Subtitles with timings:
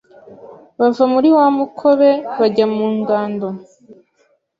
[0.77, 2.09] bava muri wa mukobe
[2.39, 3.47] bajya mu ngando